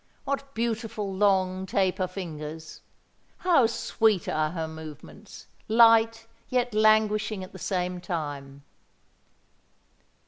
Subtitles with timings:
[0.23, 2.81] What beautiful, long taper fingers!
[3.37, 8.63] How sweet are her movements—light, yet languishing at the same time!"